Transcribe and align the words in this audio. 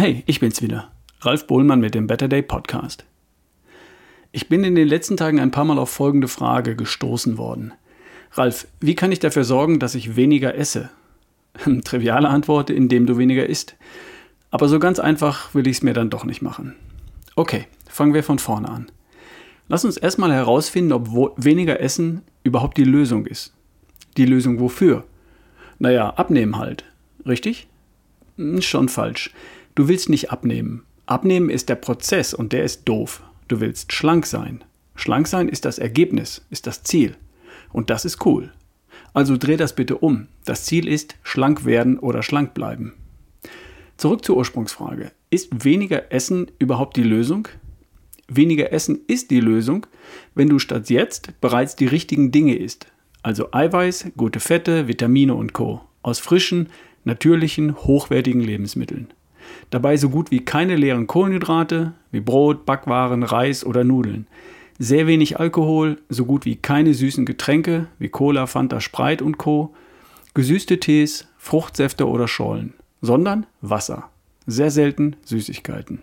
Hey, 0.00 0.22
ich 0.26 0.38
bin's 0.38 0.62
wieder. 0.62 0.92
Ralf 1.22 1.48
Bohlmann 1.48 1.80
mit 1.80 1.96
dem 1.96 2.06
Better 2.06 2.28
Day 2.28 2.40
Podcast. 2.40 3.04
Ich 4.30 4.48
bin 4.48 4.62
in 4.62 4.76
den 4.76 4.86
letzten 4.86 5.16
Tagen 5.16 5.40
ein 5.40 5.50
paar 5.50 5.64
Mal 5.64 5.76
auf 5.76 5.90
folgende 5.90 6.28
Frage 6.28 6.76
gestoßen 6.76 7.36
worden. 7.36 7.72
Ralf, 8.30 8.68
wie 8.78 8.94
kann 8.94 9.10
ich 9.10 9.18
dafür 9.18 9.42
sorgen, 9.42 9.80
dass 9.80 9.96
ich 9.96 10.14
weniger 10.14 10.54
esse? 10.54 10.88
Triviale 11.84 12.28
Antwort, 12.28 12.70
indem 12.70 13.06
du 13.06 13.18
weniger 13.18 13.46
isst. 13.46 13.74
Aber 14.52 14.68
so 14.68 14.78
ganz 14.78 15.00
einfach 15.00 15.52
will 15.52 15.66
ich 15.66 15.78
es 15.78 15.82
mir 15.82 15.94
dann 15.94 16.10
doch 16.10 16.24
nicht 16.24 16.42
machen. 16.42 16.76
Okay, 17.34 17.66
fangen 17.88 18.14
wir 18.14 18.22
von 18.22 18.38
vorne 18.38 18.68
an. 18.68 18.92
Lass 19.66 19.84
uns 19.84 19.96
erstmal 19.96 20.32
herausfinden, 20.32 20.92
ob 20.92 21.34
weniger 21.44 21.80
Essen 21.80 22.22
überhaupt 22.44 22.76
die 22.76 22.84
Lösung 22.84 23.26
ist. 23.26 23.52
Die 24.16 24.26
Lösung 24.26 24.60
wofür? 24.60 25.02
Naja, 25.80 26.10
abnehmen 26.10 26.56
halt. 26.56 26.84
Richtig? 27.26 27.66
Hm, 28.36 28.62
schon 28.62 28.88
falsch. 28.88 29.32
Du 29.78 29.86
willst 29.86 30.08
nicht 30.08 30.32
abnehmen. 30.32 30.82
Abnehmen 31.06 31.50
ist 31.50 31.68
der 31.68 31.76
Prozess 31.76 32.34
und 32.34 32.52
der 32.52 32.64
ist 32.64 32.88
doof. 32.88 33.22
Du 33.46 33.60
willst 33.60 33.92
schlank 33.92 34.26
sein. 34.26 34.64
Schlank 34.96 35.28
sein 35.28 35.48
ist 35.48 35.64
das 35.64 35.78
Ergebnis, 35.78 36.44
ist 36.50 36.66
das 36.66 36.82
Ziel. 36.82 37.14
Und 37.72 37.88
das 37.88 38.04
ist 38.04 38.26
cool. 38.26 38.52
Also 39.14 39.36
dreh 39.36 39.56
das 39.56 39.76
bitte 39.76 39.96
um. 39.96 40.26
Das 40.44 40.64
Ziel 40.64 40.88
ist 40.88 41.14
schlank 41.22 41.64
werden 41.64 41.96
oder 42.00 42.24
schlank 42.24 42.54
bleiben. 42.54 42.94
Zurück 43.96 44.24
zur 44.24 44.38
Ursprungsfrage. 44.38 45.12
Ist 45.30 45.64
weniger 45.64 46.10
Essen 46.10 46.50
überhaupt 46.58 46.96
die 46.96 47.04
Lösung? 47.04 47.46
Weniger 48.26 48.72
Essen 48.72 48.98
ist 49.06 49.30
die 49.30 49.38
Lösung, 49.38 49.86
wenn 50.34 50.48
du 50.48 50.58
statt 50.58 50.90
jetzt 50.90 51.40
bereits 51.40 51.76
die 51.76 51.86
richtigen 51.86 52.32
Dinge 52.32 52.56
isst. 52.56 52.88
Also 53.22 53.52
Eiweiß, 53.52 54.10
gute 54.16 54.40
Fette, 54.40 54.88
Vitamine 54.88 55.36
und 55.36 55.52
Co. 55.52 55.82
Aus 56.02 56.18
frischen, 56.18 56.68
natürlichen, 57.04 57.76
hochwertigen 57.76 58.40
Lebensmitteln. 58.40 59.14
Dabei 59.70 59.96
so 59.96 60.08
gut 60.10 60.30
wie 60.30 60.44
keine 60.44 60.76
leeren 60.76 61.06
Kohlenhydrate 61.06 61.92
wie 62.10 62.20
Brot, 62.20 62.66
Backwaren, 62.66 63.22
Reis 63.22 63.64
oder 63.64 63.84
Nudeln. 63.84 64.26
Sehr 64.78 65.06
wenig 65.06 65.40
Alkohol, 65.40 65.98
so 66.08 66.24
gut 66.24 66.44
wie 66.44 66.56
keine 66.56 66.94
süßen 66.94 67.26
Getränke 67.26 67.86
wie 67.98 68.08
Cola, 68.08 68.46
Fanta, 68.46 68.80
Sprite 68.80 69.24
und 69.24 69.38
Co. 69.38 69.74
Gesüßte 70.34 70.78
Tees, 70.78 71.26
Fruchtsäfte 71.36 72.06
oder 72.06 72.28
Schollen, 72.28 72.74
sondern 73.00 73.46
Wasser. 73.60 74.10
Sehr 74.46 74.70
selten 74.70 75.16
Süßigkeiten. 75.24 75.98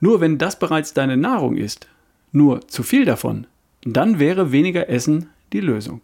Nur 0.00 0.20
wenn 0.20 0.38
das 0.38 0.58
bereits 0.58 0.94
deine 0.94 1.16
Nahrung 1.16 1.56
ist, 1.56 1.88
nur 2.32 2.66
zu 2.68 2.82
viel 2.82 3.04
davon, 3.04 3.46
dann 3.84 4.18
wäre 4.18 4.50
weniger 4.50 4.88
Essen 4.88 5.28
die 5.52 5.60
Lösung. 5.60 6.00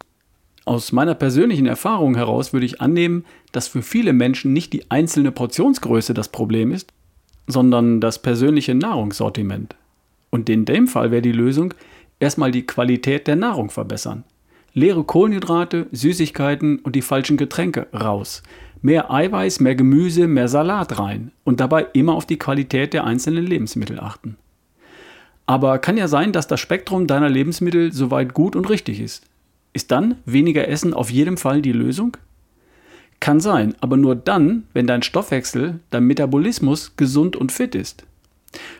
Aus 0.65 0.91
meiner 0.91 1.15
persönlichen 1.15 1.65
Erfahrung 1.65 2.15
heraus 2.15 2.53
würde 2.53 2.67
ich 2.67 2.81
annehmen, 2.81 3.25
dass 3.51 3.67
für 3.67 3.81
viele 3.81 4.13
Menschen 4.13 4.53
nicht 4.53 4.73
die 4.73 4.89
einzelne 4.91 5.31
Portionsgröße 5.31 6.13
das 6.13 6.29
Problem 6.29 6.71
ist, 6.71 6.93
sondern 7.47 7.99
das 7.99 8.21
persönliche 8.21 8.75
Nahrungssortiment. 8.75 9.75
Und 10.29 10.49
in 10.49 10.65
dem 10.65 10.87
Fall 10.87 11.11
wäre 11.11 11.23
die 11.23 11.31
Lösung, 11.31 11.73
erstmal 12.19 12.51
die 12.51 12.65
Qualität 12.65 13.27
der 13.27 13.35
Nahrung 13.35 13.71
verbessern. 13.71 14.23
Leere 14.73 15.03
Kohlenhydrate, 15.03 15.87
Süßigkeiten 15.91 16.79
und 16.79 16.95
die 16.95 17.01
falschen 17.01 17.37
Getränke 17.37 17.87
raus. 17.93 18.43
Mehr 18.81 19.11
Eiweiß, 19.11 19.59
mehr 19.59 19.75
Gemüse, 19.75 20.27
mehr 20.27 20.47
Salat 20.47 20.97
rein 20.97 21.31
und 21.43 21.59
dabei 21.59 21.87
immer 21.93 22.13
auf 22.13 22.25
die 22.25 22.39
Qualität 22.39 22.93
der 22.93 23.03
einzelnen 23.03 23.45
Lebensmittel 23.45 23.99
achten. 23.99 24.37
Aber 25.45 25.79
kann 25.79 25.97
ja 25.97 26.07
sein, 26.07 26.31
dass 26.31 26.47
das 26.47 26.59
Spektrum 26.59 27.07
deiner 27.07 27.29
Lebensmittel 27.29 27.91
soweit 27.91 28.33
gut 28.33 28.55
und 28.55 28.69
richtig 28.69 29.01
ist. 29.01 29.25
Ist 29.73 29.91
dann 29.91 30.15
weniger 30.25 30.67
Essen 30.67 30.93
auf 30.93 31.09
jeden 31.09 31.37
Fall 31.37 31.61
die 31.61 31.71
Lösung? 31.71 32.17
Kann 33.19 33.39
sein, 33.39 33.75
aber 33.79 33.97
nur 33.97 34.15
dann, 34.15 34.63
wenn 34.73 34.87
dein 34.87 35.03
Stoffwechsel, 35.03 35.79
dein 35.91 36.05
Metabolismus 36.05 36.95
gesund 36.97 37.35
und 37.35 37.51
fit 37.51 37.75
ist. 37.75 38.05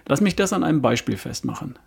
Lass 0.07 0.19
mich 0.19 0.35
das 0.35 0.51
an 0.51 0.63
einem 0.63 0.81
Beispiel 0.81 1.15
festmachen. 1.15 1.77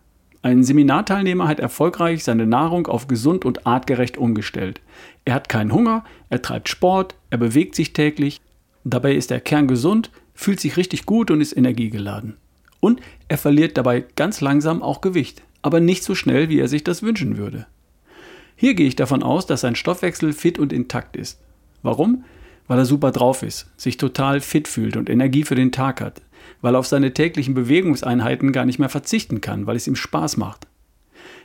Ein 0.41 0.63
Seminarteilnehmer 0.63 1.49
hat 1.49 1.59
erfolgreich 1.59 2.23
seine 2.23 2.47
Nahrung 2.47 2.87
auf 2.87 3.09
gesund 3.09 3.45
und 3.45 3.67
artgerecht 3.67 4.19
umgestellt. 4.19 4.81
Er 5.25 5.35
hat 5.35 5.49
keinen 5.49 5.73
Hunger, 5.73 6.05
er 6.29 6.43
treibt 6.43 6.69
Sport, 6.69 7.15
er 7.31 7.39
bewegt 7.39 7.75
sich 7.75 7.93
täglich. 7.93 8.41
Dabei 8.85 9.15
ist 9.15 9.31
er 9.31 9.41
kerngesund, 9.41 10.11
fühlt 10.35 10.61
sich 10.61 10.77
richtig 10.77 11.07
gut 11.07 11.31
und 11.31 11.41
ist 11.41 11.57
energiegeladen. 11.57 12.37
Und 12.81 13.01
er 13.29 13.39
verliert 13.39 13.79
dabei 13.79 14.05
ganz 14.17 14.43
langsam 14.43 14.83
auch 14.83 15.01
Gewicht, 15.01 15.43
aber 15.63 15.81
nicht 15.81 16.05
so 16.05 16.15
schnell, 16.15 16.51
wie 16.51 16.61
er 16.61 16.69
sich 16.69 16.85
das 16.85 17.03
wünschen 17.03 17.39
würde. 17.39 17.67
Hier 18.57 18.75
gehe 18.75 18.87
ich 18.87 18.97
davon 18.97 19.23
aus, 19.23 19.47
dass 19.47 19.63
sein 19.63 19.77
Stoffwechsel 19.77 20.33
fit 20.33 20.59
und 20.59 20.73
intakt 20.73 21.17
ist. 21.17 21.41
Warum? 21.83 22.25
Weil 22.67 22.79
er 22.79 22.87
super 22.87 23.11
drauf 23.11 23.43
ist, 23.43 23.71
sich 23.77 23.97
total 23.97 24.41
fit 24.41 24.69
fühlt 24.69 24.97
und 24.97 25.11
Energie 25.11 25.45
für 25.45 25.55
den 25.55 25.73
Tag 25.73 26.01
hat, 26.01 26.23
weil 26.63 26.75
er 26.75 26.79
auf 26.79 26.87
seine 26.87 27.13
täglichen 27.13 27.55
Bewegungseinheiten 27.55 28.53
gar 28.53 28.65
nicht 28.65 28.79
mehr 28.79 28.89
verzichten 28.89 29.41
kann, 29.41 29.67
weil 29.67 29.77
es 29.77 29.87
ihm 29.87 29.97
Spaß 29.97 30.37
macht. 30.37 30.67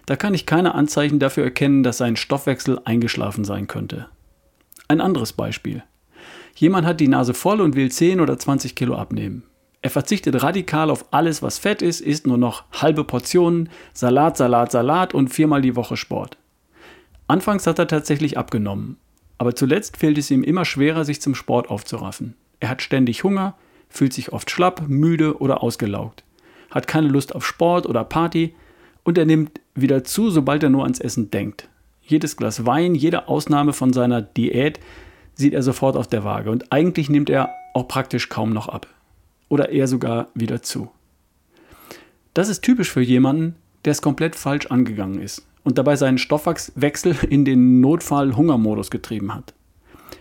Da 0.05 0.15
kann 0.15 0.33
ich 0.33 0.45
keine 0.45 0.75
Anzeichen 0.75 1.19
dafür 1.19 1.43
erkennen, 1.43 1.83
dass 1.83 1.97
sein 1.97 2.15
Stoffwechsel 2.15 2.79
eingeschlafen 2.85 3.43
sein 3.43 3.67
könnte. 3.67 4.07
Ein 4.87 5.01
anderes 5.01 5.33
Beispiel. 5.33 5.83
Jemand 6.55 6.87
hat 6.87 6.99
die 6.99 7.07
Nase 7.07 7.33
voll 7.33 7.61
und 7.61 7.75
will 7.75 7.91
10 7.91 8.19
oder 8.19 8.37
20 8.37 8.75
Kilo 8.75 8.95
abnehmen. 8.95 9.43
Er 9.81 9.89
verzichtet 9.89 10.41
radikal 10.43 10.89
auf 10.89 11.13
alles, 11.13 11.41
was 11.41 11.57
Fett 11.57 11.81
ist, 11.81 12.01
isst 12.01 12.27
nur 12.27 12.37
noch 12.37 12.63
halbe 12.73 13.03
Portionen, 13.03 13.69
Salat, 13.93 14.35
Salat, 14.35 14.71
Salat 14.71 15.13
und 15.13 15.29
viermal 15.29 15.61
die 15.61 15.75
Woche 15.75 15.95
Sport. 15.95 16.37
Anfangs 17.29 17.67
hat 17.67 17.77
er 17.77 17.87
tatsächlich 17.87 18.39
abgenommen, 18.39 18.97
aber 19.37 19.55
zuletzt 19.55 19.97
fehlt 19.97 20.17
es 20.17 20.31
ihm 20.31 20.43
immer 20.43 20.65
schwerer, 20.65 21.05
sich 21.05 21.21
zum 21.21 21.35
Sport 21.35 21.69
aufzuraffen. 21.69 22.33
Er 22.59 22.69
hat 22.69 22.81
ständig 22.81 23.23
Hunger, 23.23 23.55
fühlt 23.87 24.13
sich 24.13 24.33
oft 24.33 24.49
schlapp, 24.49 24.87
müde 24.87 25.37
oder 25.37 25.61
ausgelaugt, 25.61 26.23
hat 26.71 26.87
keine 26.87 27.07
Lust 27.07 27.35
auf 27.35 27.45
Sport 27.45 27.85
oder 27.85 28.03
Party 28.03 28.55
und 29.03 29.15
er 29.19 29.27
nimmt 29.27 29.61
wieder 29.75 30.03
zu, 30.03 30.31
sobald 30.31 30.63
er 30.63 30.71
nur 30.71 30.81
ans 30.81 30.99
Essen 30.99 31.29
denkt. 31.29 31.69
Jedes 32.01 32.35
Glas 32.35 32.65
Wein, 32.65 32.95
jede 32.95 33.27
Ausnahme 33.27 33.73
von 33.73 33.93
seiner 33.93 34.23
Diät 34.23 34.79
sieht 35.35 35.53
er 35.53 35.61
sofort 35.61 35.97
auf 35.97 36.07
der 36.07 36.23
Waage 36.23 36.49
und 36.49 36.71
eigentlich 36.71 37.11
nimmt 37.11 37.29
er 37.29 37.51
auch 37.75 37.87
praktisch 37.87 38.29
kaum 38.29 38.53
noch 38.53 38.69
ab. 38.69 38.87
Oder 39.49 39.69
eher 39.69 39.87
sogar 39.87 40.29
wieder 40.33 40.63
zu. 40.63 40.89
Das 42.33 42.49
ist 42.49 42.63
typisch 42.63 42.89
für 42.91 43.01
jemanden, 43.01 43.55
der 43.85 43.91
es 43.91 44.01
komplett 44.01 44.35
falsch 44.35 44.65
angegangen 44.65 45.21
ist 45.21 45.45
und 45.63 45.77
dabei 45.77 45.95
seinen 45.95 46.17
Stoffwechsel 46.17 47.15
in 47.29 47.45
den 47.45 47.79
Notfall-Hungermodus 47.81 48.89
getrieben 48.89 49.33
hat. 49.33 49.53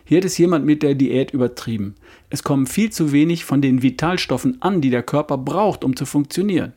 Hier 0.04 0.18
hat 0.18 0.24
es 0.24 0.38
jemand 0.38 0.64
mit 0.64 0.82
der 0.82 0.94
Diät 0.94 1.32
übertrieben. 1.32 1.94
Es 2.30 2.42
kommen 2.42 2.66
viel 2.66 2.90
zu 2.90 3.12
wenig 3.12 3.44
von 3.44 3.60
den 3.60 3.82
Vitalstoffen 3.82 4.60
an, 4.62 4.80
die 4.80 4.90
der 4.90 5.02
Körper 5.02 5.36
braucht, 5.36 5.84
um 5.84 5.96
zu 5.96 6.06
funktionieren. 6.06 6.72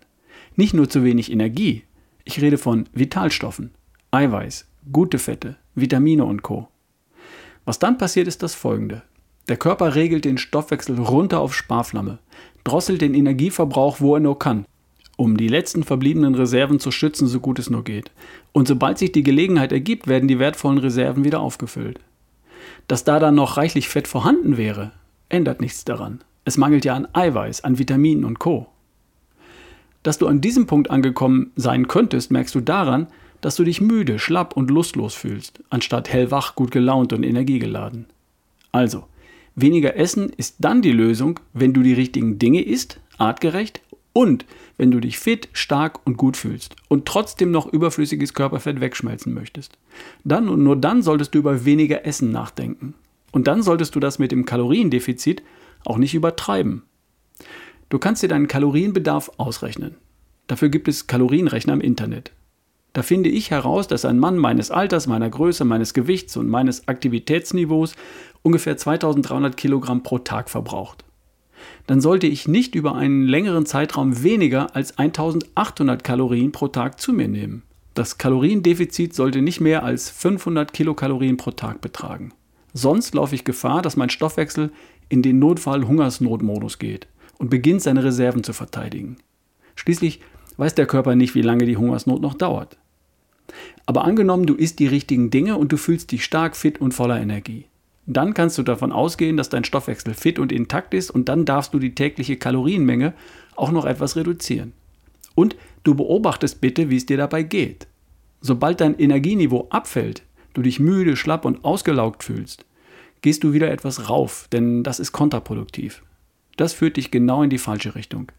Nicht 0.56 0.74
nur 0.74 0.90
zu 0.90 1.04
wenig 1.04 1.32
Energie. 1.32 1.84
Ich 2.26 2.42
rede 2.42 2.58
von 2.58 2.90
Vitalstoffen, 2.94 3.72
Eiweiß, 4.12 4.68
gute 4.92 5.18
Fette, 5.18 5.56
Vitamine 5.76 6.26
und 6.26 6.42
Co. 6.42 6.68
Was 7.64 7.80
dann 7.80 7.98
passiert, 7.98 8.28
ist 8.28 8.44
das 8.44 8.54
folgende. 8.54 9.04
Der 9.48 9.58
Körper 9.58 9.96
regelt 9.96 10.26
den 10.26 10.38
Stoffwechsel 10.38 11.00
runter 11.00 11.40
auf 11.40 11.56
Sparflamme, 11.56 12.20
drosselt 12.64 13.02
den 13.02 13.14
Energieverbrauch, 13.14 14.02
wo 14.02 14.16
er 14.16 14.20
nur 14.20 14.38
kann 14.38 14.66
um 15.22 15.38
die 15.38 15.50
letzten 15.50 15.84
verbliebenen 15.84 16.34
Reserven 16.34 16.80
zu 16.80 16.90
schützen, 16.90 17.28
so 17.28 17.40
gut 17.40 17.60
es 17.60 17.70
nur 17.70 17.84
geht. 17.84 18.10
Und 18.54 18.68
sobald 18.68 18.98
sich 18.98 19.12
die 19.12 19.22
Gelegenheit 19.22 19.72
ergibt, 19.72 20.08
werden 20.08 20.28
die 20.28 20.40
wertvollen 20.40 20.80
Reserven 20.80 21.24
wieder 21.24 21.42
aufgefüllt. 21.42 22.00
Dass 22.88 23.04
da 23.04 23.20
dann 23.20 23.36
noch 23.36 23.56
reichlich 23.56 23.88
Fett 23.88 24.08
vorhanden 24.08 24.58
wäre, 24.58 24.94
ändert 25.30 25.62
nichts 25.62 25.86
daran. 25.86 26.24
Es 26.44 26.58
mangelt 26.58 26.86
ja 26.86 26.96
an 26.96 27.08
Eiweiß, 27.14 27.64
an 27.64 27.78
Vitaminen 27.78 28.26
und 28.26 28.40
Co. 28.40 28.66
Dass 30.02 30.18
du 30.18 30.26
an 30.26 30.42
diesem 30.42 30.66
Punkt 30.66 30.90
angekommen 30.90 31.52
sein 31.56 31.88
könntest, 31.88 32.32
merkst 32.32 32.56
du 32.56 32.62
daran, 32.62 33.06
dass 33.42 33.56
du 33.56 33.64
dich 33.64 33.80
müde, 33.80 34.18
schlapp 34.18 34.58
und 34.58 34.72
lustlos 34.72 35.14
fühlst, 35.14 35.62
anstatt 35.70 36.12
hellwach, 36.12 36.56
gut 36.56 36.72
gelaunt 36.72 37.14
und 37.14 37.22
energiegeladen. 37.22 38.08
Also, 38.72 39.04
weniger 39.54 39.96
Essen 39.96 40.32
ist 40.36 40.56
dann 40.58 40.82
die 40.82 40.92
Lösung, 40.92 41.40
wenn 41.54 41.74
du 41.74 41.84
die 41.84 41.94
richtigen 41.94 42.40
Dinge 42.40 42.64
isst, 42.64 43.00
artgerecht 43.20 43.82
und 44.14 44.46
wenn 44.78 44.92
du 44.92 45.00
dich 45.00 45.20
fit, 45.20 45.50
stark 45.54 46.00
und 46.06 46.18
gut 46.18 46.36
fühlst 46.36 46.76
und 46.90 47.06
trotzdem 47.06 47.52
noch 47.52 47.72
überflüssiges 47.72 48.34
Körperfett 48.34 48.82
wegschmelzen 48.82 49.34
möchtest. 49.34 49.78
Dann 50.24 50.50
und 50.50 50.64
nur 50.64 50.76
dann 50.76 51.02
solltest 51.02 51.34
du 51.34 51.40
über 51.40 51.66
weniger 51.66 52.06
Essen 52.06 52.32
nachdenken. 52.32 52.94
Und 53.32 53.48
dann 53.48 53.64
solltest 53.64 53.96
du 53.96 54.00
das 54.00 54.20
mit 54.20 54.32
dem 54.32 54.46
Kaloriendefizit 54.46 55.44
auch 55.86 55.98
nicht 55.98 56.14
übertreiben. 56.14 56.84
Du 57.90 58.00
kannst 58.00 58.24
dir 58.24 58.28
deinen 58.28 58.48
Kalorienbedarf 58.48 59.32
ausrechnen. 59.38 59.96
Dafür 60.48 60.70
gibt 60.70 60.88
es 60.88 61.08
Kalorienrechner 61.08 61.74
im 61.74 61.82
Internet. 61.82 62.32
Da 62.94 63.04
finde 63.04 63.30
ich 63.30 63.52
heraus, 63.52 63.88
dass 63.88 64.04
ein 64.04 64.20
Mann 64.20 64.38
meines 64.38 64.70
Alters, 64.70 65.08
meiner 65.08 65.30
Größe, 65.30 65.64
meines 65.64 65.94
Gewichts 65.94 66.36
und 66.36 66.50
meines 66.50 66.90
Aktivitätsniveaus 66.90 67.96
ungefähr 68.42 68.76
2300 68.76 69.56
Kilogramm 69.56 70.04
pro 70.04 70.20
Tag 70.20 70.50
verbraucht 70.50 71.06
dann 71.88 72.02
sollte 72.02 72.28
ich 72.28 72.48
nicht 72.48 72.76
über 72.76 72.96
einen 72.96 73.28
längeren 73.28 73.66
Zeitraum 73.66 74.24
weniger 74.24 74.76
als 74.76 74.98
1800 74.98 76.04
Kalorien 76.04 76.52
pro 76.52 76.68
Tag 76.68 77.00
zu 77.00 77.14
mir 77.14 77.28
nehmen. 77.28 77.64
Das 77.94 78.18
Kaloriendefizit 78.18 79.14
sollte 79.14 79.42
nicht 79.42 79.60
mehr 79.60 79.84
als 79.84 80.10
500 80.10 80.72
Kilokalorien 80.72 81.38
pro 81.38 81.52
Tag 81.52 81.82
betragen. 81.82 82.34
Sonst 82.74 83.16
laufe 83.16 83.36
ich 83.36 83.44
Gefahr, 83.44 83.82
dass 83.82 83.98
mein 83.98 84.10
Stoffwechsel 84.10 84.72
in 85.10 85.22
den 85.22 85.40
Notfall-Hungersnotmodus 85.40 86.80
geht 86.80 87.08
und 87.38 87.50
beginnt 87.50 87.82
seine 87.82 88.04
Reserven 88.04 88.44
zu 88.44 88.54
verteidigen. 88.54 89.18
Schließlich 89.76 90.22
weiß 90.58 90.76
der 90.76 90.86
Körper 90.86 91.16
nicht, 91.16 91.36
wie 91.36 91.42
lange 91.42 91.66
die 91.66 91.76
Hungersnot 91.76 92.22
noch 92.22 92.36
dauert. 92.36 92.78
Aber 93.86 94.06
angenommen, 94.06 94.46
du 94.46 94.54
isst 94.54 94.80
die 94.80 94.88
richtigen 94.88 95.32
Dinge 95.32 95.58
und 95.58 95.72
du 95.72 95.78
fühlst 95.78 96.12
dich 96.12 96.24
stark, 96.24 96.56
fit 96.56 96.80
und 96.80 96.94
voller 96.94 97.20
Energie. 97.20 97.66
Dann 98.06 98.34
kannst 98.34 98.58
du 98.58 98.64
davon 98.64 98.92
ausgehen, 98.92 99.38
dass 99.38 99.50
dein 99.50 99.64
Stoffwechsel 99.64 100.14
fit 100.14 100.40
und 100.40 100.52
intakt 100.52 100.94
ist 100.94 101.12
und 101.12 101.30
dann 101.30 101.46
darfst 101.46 101.74
du 101.74 101.80
die 101.80 101.96
tägliche 101.96 102.38
Kalorienmenge 102.38 103.14
auch 103.56 103.72
noch 103.72 103.86
etwas 103.86 104.16
reduzieren. 104.16 104.74
Und 105.36 105.56
du 105.84 105.96
beobachtest 105.96 106.62
bitte, 106.62 106.90
wie 106.90 106.98
es 106.98 107.06
dir 107.06 107.18
dabei 107.18 107.44
geht. 107.44 107.88
Sobald 108.42 108.82
dein 108.82 108.98
Energieniveau 108.98 109.68
abfällt, 109.70 110.24
du 110.54 110.62
dich 110.62 110.80
müde, 110.80 111.16
schlapp 111.16 111.46
und 111.46 111.64
ausgelaugt 111.64 112.24
fühlst, 112.24 112.66
gehst 113.22 113.44
du 113.44 113.54
wieder 113.54 113.72
etwas 113.72 114.10
rauf, 114.10 114.48
denn 114.52 114.84
das 114.84 115.00
ist 115.00 115.12
kontraproduktiv. 115.12 116.04
Das 116.58 116.74
führt 116.74 116.98
dich 116.98 117.12
genau 117.12 117.44
in 117.44 117.50
die 117.50 117.60
falsche 117.60 117.96
Richtung. 117.96 118.32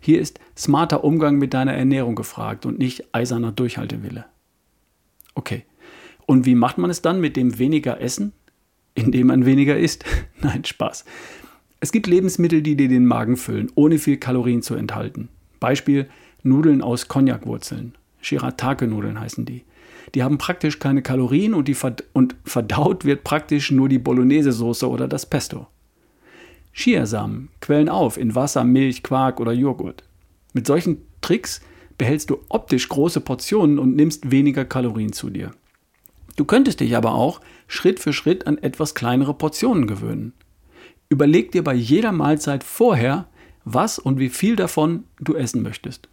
Hier 0.00 0.20
ist 0.20 0.38
smarter 0.56 1.02
Umgang 1.02 1.36
mit 1.36 1.52
deiner 1.52 1.74
Ernährung 1.74 2.14
gefragt 2.14 2.64
und 2.64 2.78
nicht 2.78 3.12
eiserner 3.12 3.52
Durchhaltewille. 3.52 4.24
Okay. 5.34 5.64
Und 6.26 6.46
wie 6.46 6.54
macht 6.54 6.78
man 6.78 6.90
es 6.90 7.02
dann 7.02 7.20
mit 7.20 7.36
dem 7.36 7.58
weniger 7.58 8.00
Essen? 8.00 8.32
Indem 8.94 9.28
man 9.28 9.46
weniger 9.46 9.76
isst? 9.78 10.04
Nein, 10.40 10.64
Spaß. 10.64 11.04
Es 11.80 11.92
gibt 11.92 12.06
Lebensmittel, 12.06 12.62
die 12.62 12.76
dir 12.76 12.88
den 12.88 13.06
Magen 13.06 13.36
füllen, 13.36 13.70
ohne 13.74 13.98
viel 13.98 14.18
Kalorien 14.18 14.62
zu 14.62 14.74
enthalten. 14.74 15.28
Beispiel 15.60 16.08
Nudeln 16.42 16.82
aus 16.82 17.08
Cognac-Wurzeln. 17.08 17.94
Shiratake-Nudeln 18.20 19.18
heißen 19.18 19.44
die. 19.44 19.64
Die 20.14 20.22
haben 20.22 20.38
praktisch 20.38 20.78
keine 20.78 21.02
Kalorien 21.02 21.54
und, 21.54 21.68
die 21.68 21.74
verd 21.74 22.04
und 22.12 22.34
verdaut 22.44 23.04
wird 23.04 23.24
praktisch 23.24 23.70
nur 23.70 23.88
die 23.88 23.98
Bolognese-Soße 23.98 24.88
oder 24.88 25.08
das 25.08 25.26
Pesto. 25.26 25.68
Chiasamen 26.72 27.48
quellen 27.60 27.88
auf 27.88 28.16
in 28.16 28.34
Wasser, 28.34 28.64
Milch, 28.64 29.02
Quark 29.02 29.40
oder 29.40 29.52
Joghurt. 29.52 30.04
Mit 30.52 30.66
solchen 30.66 30.98
Tricks 31.20 31.60
behältst 31.98 32.30
du 32.30 32.38
optisch 32.48 32.88
große 32.88 33.20
Portionen 33.20 33.78
und 33.78 33.94
nimmst 33.94 34.30
weniger 34.30 34.64
Kalorien 34.64 35.12
zu 35.12 35.30
dir. 35.30 35.52
Du 36.40 36.46
könntest 36.46 36.80
dich 36.80 36.96
aber 36.96 37.12
auch 37.12 37.42
Schritt 37.68 38.00
für 38.00 38.14
Schritt 38.14 38.46
an 38.46 38.56
etwas 38.56 38.94
kleinere 38.94 39.34
Portionen 39.34 39.86
gewöhnen. 39.86 40.32
Überleg 41.10 41.52
dir 41.52 41.62
bei 41.62 41.74
jeder 41.74 42.12
Mahlzeit 42.12 42.64
vorher, 42.64 43.26
was 43.66 43.98
und 43.98 44.18
wie 44.18 44.30
viel 44.30 44.56
davon 44.56 45.04
du 45.20 45.34
essen 45.34 45.60
möchtest. 45.60 46.08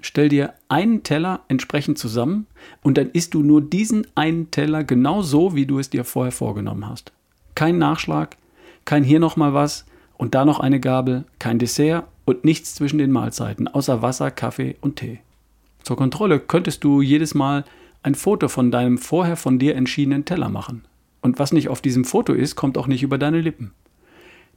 Stell 0.00 0.30
dir 0.30 0.54
einen 0.68 1.04
Teller 1.04 1.42
entsprechend 1.46 1.96
zusammen 1.96 2.48
und 2.82 2.98
dann 2.98 3.10
isst 3.12 3.34
du 3.34 3.44
nur 3.44 3.62
diesen 3.62 4.04
einen 4.16 4.50
Teller 4.50 4.82
genau 4.82 5.22
so, 5.22 5.54
wie 5.54 5.64
du 5.64 5.78
es 5.78 5.90
dir 5.90 6.02
vorher 6.02 6.32
vorgenommen 6.32 6.88
hast. 6.88 7.12
Kein 7.54 7.78
Nachschlag, 7.78 8.36
kein 8.84 9.04
hier 9.04 9.20
nochmal 9.20 9.54
was 9.54 9.86
und 10.18 10.34
da 10.34 10.44
noch 10.44 10.58
eine 10.58 10.80
Gabel, 10.80 11.24
kein 11.38 11.60
Dessert 11.60 12.08
und 12.24 12.44
nichts 12.44 12.74
zwischen 12.74 12.98
den 12.98 13.12
Mahlzeiten, 13.12 13.68
außer 13.68 14.02
Wasser, 14.02 14.32
Kaffee 14.32 14.74
und 14.80 14.96
Tee. 14.96 15.20
Zur 15.84 15.96
Kontrolle 15.96 16.40
könntest 16.40 16.82
du 16.82 17.00
jedes 17.00 17.36
Mal 17.36 17.64
ein 18.06 18.14
Foto 18.14 18.48
von 18.48 18.70
deinem 18.70 18.98
vorher 18.98 19.36
von 19.36 19.58
dir 19.58 19.74
entschiedenen 19.74 20.24
Teller 20.24 20.48
machen. 20.48 20.84
Und 21.20 21.38
was 21.38 21.52
nicht 21.52 21.68
auf 21.68 21.80
diesem 21.80 22.04
Foto 22.04 22.32
ist, 22.32 22.56
kommt 22.56 22.78
auch 22.78 22.86
nicht 22.86 23.02
über 23.02 23.18
deine 23.18 23.40
Lippen. 23.40 23.72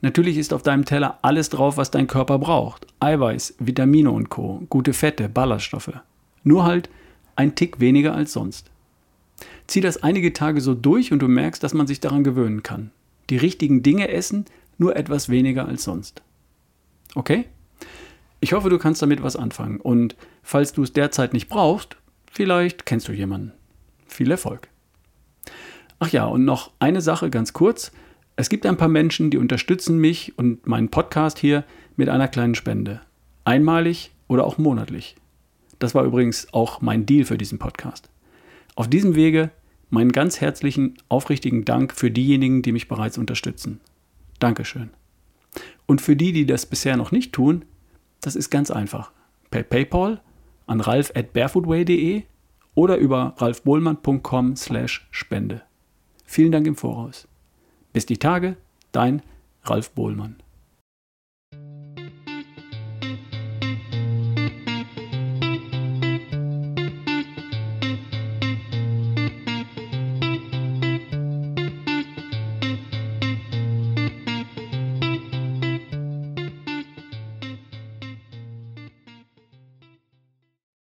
Natürlich 0.02 0.38
ist 0.38 0.54
auf 0.54 0.64
deinem 0.64 0.86
Teller 0.86 1.20
alles 1.22 1.50
drauf, 1.50 1.76
was 1.76 1.92
dein 1.92 2.08
Körper 2.08 2.40
braucht. 2.40 2.88
Eiweiß, 3.00 3.56
Vitamine 3.60 4.12
und 4.12 4.30
Co., 4.30 4.64
gute 4.70 4.94
Fette, 4.94 5.28
Ballaststoffe. 5.28 6.00
Nur 6.44 6.64
halt 6.64 6.90
ein 7.36 7.56
Tick 7.56 7.80
weniger 7.80 8.16
als 8.16 8.32
sonst. 8.32 8.72
Zieh 9.68 9.82
das 9.82 10.04
einige 10.04 10.32
Tage 10.32 10.62
so 10.62 10.74
durch 10.74 11.12
und 11.12 11.20
du 11.20 11.28
merkst, 11.28 11.62
dass 11.62 11.74
man 11.74 11.88
sich 11.88 12.00
daran 12.00 12.24
gewöhnen 12.24 12.64
kann 12.64 12.92
die 13.30 13.38
richtigen 13.38 13.84
Dinge 13.84 14.10
essen, 14.10 14.46
nur 14.78 14.96
etwas 14.96 15.30
weniger 15.30 15.68
als 15.68 15.84
sonst. 15.84 16.22
Okay? 17.16 17.46
Ich 18.40 18.54
hoffe, 18.54 18.70
du 18.70 18.78
kannst 18.78 19.02
damit 19.02 19.22
was 19.22 19.36
anfangen. 19.36 19.80
Und 19.80 20.16
falls 20.44 20.74
du 20.74 20.84
es 20.84 20.94
derzeit 20.94 21.34
nicht 21.34 21.50
brauchst, 21.50 21.98
vielleicht 22.32 22.86
kennst 22.86 23.08
du 23.08 23.12
jemanden. 23.12 23.54
Viel 24.08 24.32
Erfolg. 24.32 24.68
Ach 26.00 26.10
ja, 26.10 26.26
und 26.26 26.46
noch 26.46 26.72
eine 26.80 27.02
Sache 27.02 27.30
ganz 27.30 27.54
kurz. 27.54 27.92
Es 28.36 28.50
gibt 28.50 28.66
ein 28.66 28.78
paar 28.78 28.88
Menschen, 28.88 29.32
die 29.32 29.38
unterstützen 29.38 29.98
mich 29.98 30.38
und 30.38 30.66
meinen 30.66 30.90
Podcast 30.90 31.40
hier 31.40 31.66
mit 31.98 32.08
einer 32.08 32.30
kleinen 32.30 32.56
Spende. 32.56 33.02
Einmalig 33.44 34.12
oder 34.28 34.46
auch 34.46 34.58
monatlich. 34.58 35.18
Das 35.78 35.96
war 35.96 36.06
übrigens 36.06 36.54
auch 36.54 36.82
mein 36.82 37.06
Deal 37.06 37.26
für 37.26 37.38
diesen 37.38 37.60
Podcast. 37.60 38.10
Auf 38.76 38.90
diesem 38.90 39.16
Wege 39.16 39.52
meinen 39.90 40.12
ganz 40.12 40.40
herzlichen, 40.40 40.98
aufrichtigen 41.10 41.66
Dank 41.66 41.94
für 41.94 42.12
diejenigen, 42.12 42.62
die 42.62 42.72
mich 42.72 42.88
bereits 42.88 43.18
unterstützen. 43.18 43.82
Dankeschön. 44.40 44.92
Und 45.86 46.02
für 46.02 46.16
die, 46.16 46.32
die 46.32 46.46
das 46.46 46.66
bisher 46.66 46.96
noch 46.96 47.12
nicht 47.12 47.34
tun, 47.34 47.66
das 48.22 48.36
ist 48.36 48.50
ganz 48.50 48.72
einfach. 48.72 49.12
Per 49.52 49.64
PayPal 49.64 50.22
an 50.70 50.82
ralf 50.82 51.12
at 51.16 51.34
barefootway.de 51.34 52.24
oder 52.76 52.98
über 52.98 53.34
ralfbohlmann.com 53.38 54.56
slash 54.56 55.08
Spende. 55.12 55.64
Vielen 56.26 56.52
Dank 56.52 56.68
im 56.68 56.76
Voraus. 56.76 57.28
Bis 57.92 58.06
die 58.06 58.18
Tage, 58.18 58.56
dein 58.92 59.22
Ralf 59.64 59.92
Bohlmann. 59.92 60.38